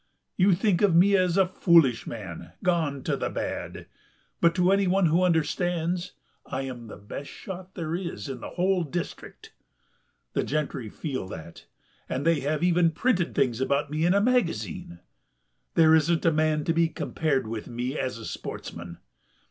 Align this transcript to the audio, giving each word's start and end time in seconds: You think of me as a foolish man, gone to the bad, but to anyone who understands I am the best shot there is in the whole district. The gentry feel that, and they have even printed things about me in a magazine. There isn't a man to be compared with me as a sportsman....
You 0.35 0.53
think 0.55 0.81
of 0.81 0.95
me 0.95 1.15
as 1.15 1.37
a 1.37 1.45
foolish 1.45 2.07
man, 2.07 2.53
gone 2.63 3.03
to 3.03 3.15
the 3.15 3.29
bad, 3.29 3.85
but 4.39 4.55
to 4.55 4.71
anyone 4.71 5.05
who 5.05 5.21
understands 5.21 6.13
I 6.43 6.63
am 6.63 6.87
the 6.87 6.97
best 6.97 7.29
shot 7.29 7.75
there 7.75 7.93
is 7.95 8.27
in 8.27 8.39
the 8.41 8.49
whole 8.49 8.83
district. 8.83 9.53
The 10.33 10.41
gentry 10.43 10.89
feel 10.89 11.27
that, 11.27 11.67
and 12.09 12.25
they 12.25 12.39
have 12.39 12.63
even 12.63 12.89
printed 12.89 13.35
things 13.35 13.61
about 13.61 13.91
me 13.91 14.03
in 14.03 14.15
a 14.15 14.21
magazine. 14.21 15.01
There 15.75 15.93
isn't 15.93 16.25
a 16.25 16.31
man 16.33 16.63
to 16.63 16.73
be 16.73 16.87
compared 16.89 17.45
with 17.45 17.67
me 17.67 17.95
as 17.99 18.17
a 18.17 18.25
sportsman.... 18.25 18.97